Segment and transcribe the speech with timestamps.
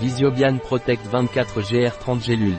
[0.00, 2.58] Visiobian Protect 24 GR 30 gélules.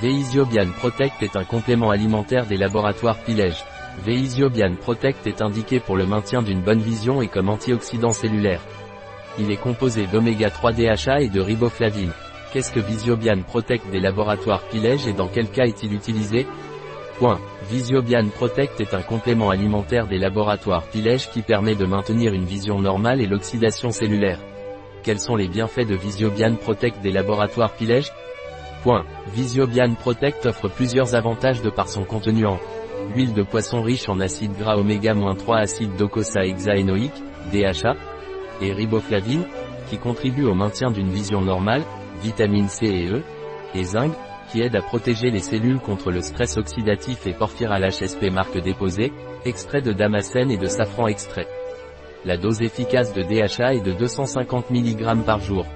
[0.00, 3.62] Visiobian Protect est un complément alimentaire des laboratoires Pilège.
[4.06, 8.62] Visiobian Protect est indiqué pour le maintien d'une bonne vision et comme antioxydant cellulaire.
[9.38, 12.12] Il est composé d'oméga 3 DHA et de riboflavine.
[12.50, 16.46] Qu'est-ce que Visiobian Protect des laboratoires Pilège et dans quel cas est-il utilisé?
[17.18, 17.40] Point.
[17.68, 22.80] Visiobian Protect est un complément alimentaire des laboratoires Pilège qui permet de maintenir une vision
[22.80, 24.38] normale et l'oxydation cellulaire.
[25.02, 28.12] Quels sont les bienfaits de Visiobian Protect des laboratoires Pilège?
[28.84, 29.04] Point.
[29.34, 32.60] Visiobian Protect offre plusieurs avantages de par son contenu en
[33.16, 37.10] huile de poisson riche en acides gras oméga-3 acide docosahexaénoïque,
[37.50, 37.96] hexaénoïque, DHA,
[38.60, 39.44] et riboflavine,
[39.90, 41.82] qui contribuent au maintien d'une vision normale,
[42.22, 43.22] vitamine C et E,
[43.74, 44.12] et zinc,
[44.52, 49.12] qui aide à protéger les cellules contre le stress oxydatif et porphyral HSP marque déposée,
[49.44, 51.48] extrait de damascène et de safran extrait.
[52.24, 55.66] La dose efficace de DHA est de 250 mg par jour.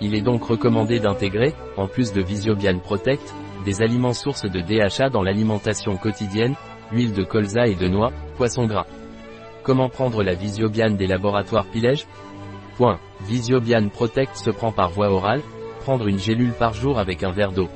[0.00, 5.10] Il est donc recommandé d'intégrer, en plus de Visiobian Protect, des aliments sources de DHA
[5.10, 6.54] dans l'alimentation quotidienne,
[6.92, 8.86] huile de colza et de noix, poisson gras.
[9.64, 12.06] Comment prendre la Visiobian des laboratoires Pilège?
[12.76, 13.00] Point.
[13.22, 15.42] Visiobian Protect se prend par voie orale,
[15.80, 17.68] prendre une gélule par jour avec un verre d'eau.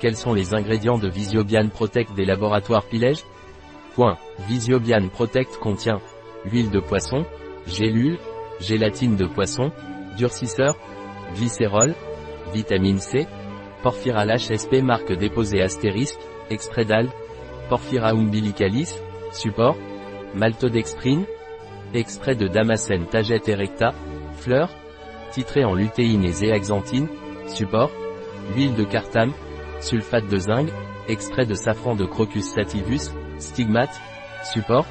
[0.00, 3.24] Quels sont les ingrédients de Visiobian Protect des laboratoires Pilège?
[3.94, 4.16] Point.
[4.48, 6.00] Visiobian Protect contient
[6.44, 7.24] huile de poisson,
[7.66, 8.18] gélule,
[8.60, 9.70] gélatine de poisson,
[10.16, 10.76] durcisseur,
[11.34, 11.94] glycérol,
[12.52, 13.26] vitamine C,
[13.82, 16.20] porphyral HSP marque déposée astérisque,
[16.50, 17.10] extrait d'algue,
[17.68, 18.94] porphyra umbilicalis,
[19.32, 19.76] support,
[20.34, 21.24] maltodextrine,
[21.94, 23.92] extrait de damascène taget erecta,
[24.36, 24.70] fleur,
[25.30, 27.08] titré en lutéine et zéaxanthine,
[27.46, 27.90] support,
[28.54, 29.32] huile de cartame,
[29.80, 30.68] sulfate de zinc,
[31.08, 34.00] extrait de safran de crocus sativus, stigmate,
[34.44, 34.86] support,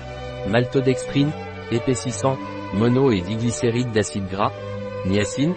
[0.48, 1.32] maltodextrine,
[1.72, 2.38] épaississant,
[2.74, 4.52] mono et diglycéride d'acide gras,
[5.06, 5.54] niacine,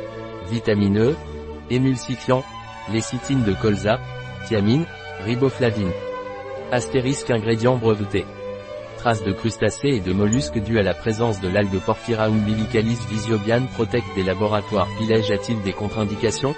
[0.51, 1.15] vitamine E,
[1.71, 2.45] émulsifiant,
[2.93, 3.99] lécithine de colza,
[4.47, 4.87] thiamine,
[5.25, 5.93] riboflavine.
[6.73, 8.25] Astérisque ingrédients brevetés.
[8.99, 13.67] Traces de crustacés et de mollusques dues à la présence de l'algue Porphyra umbilicalis visiobian
[13.75, 16.55] protect des laboratoires Pilège a-t-il des contre-indications?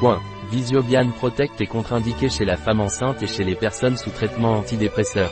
[0.00, 0.20] Point.
[0.50, 5.30] Visiobian Protect est contre-indiqué chez la femme enceinte et chez les personnes sous traitement antidépresseur.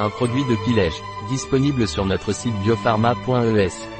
[0.00, 3.97] Un produit de Pilège, disponible sur notre site biopharma.es.